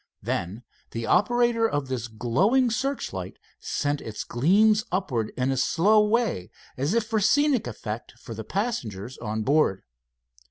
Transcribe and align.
Then 0.23 0.63
the 0.89 1.05
operator 1.05 1.69
of 1.69 1.87
this 1.87 2.07
glowing 2.07 2.71
searchlight 2.71 3.37
sent 3.59 4.01
its 4.01 4.23
gleams 4.23 4.83
upwards 4.91 5.29
in 5.37 5.51
a 5.51 5.57
slow 5.57 6.03
way, 6.03 6.49
as 6.75 6.95
if 6.95 7.05
for 7.05 7.19
scenic 7.19 7.67
effect 7.67 8.13
for 8.17 8.33
the 8.33 8.43
passengers 8.43 9.19
on 9.19 9.43
board. 9.43 9.83